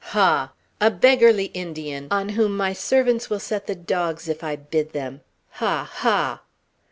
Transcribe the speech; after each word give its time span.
Ha! 0.15 0.51
a 0.79 0.89
beggarly 0.89 1.51
Indian, 1.53 2.07
on 2.09 2.29
whom 2.29 2.57
my 2.57 2.73
servants 2.73 3.29
will 3.29 3.39
set 3.39 3.67
the 3.67 3.75
dogs, 3.75 4.27
if 4.27 4.43
I 4.43 4.55
bid 4.55 4.93
them! 4.93 5.21
Ha, 5.51 5.87
ha!" 5.93 6.41